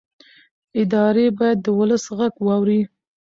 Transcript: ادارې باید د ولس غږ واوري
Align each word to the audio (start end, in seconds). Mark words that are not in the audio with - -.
ادارې 0.81 1.25
باید 1.37 1.57
د 1.61 1.67
ولس 1.79 2.03
غږ 2.17 2.33
واوري 2.45 2.81